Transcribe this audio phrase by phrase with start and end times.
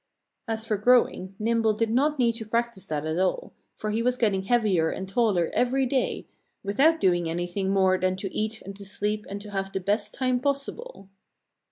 [0.47, 4.17] As for growing, Nimble did not need to practice that at all; for he was
[4.17, 6.25] getting heavier and taller every day,
[6.63, 10.15] without doing anything more than to eat and to sleep and to have the best
[10.15, 11.07] time possible.